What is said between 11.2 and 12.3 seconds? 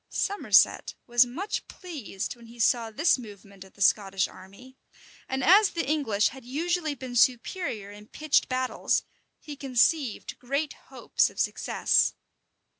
of success.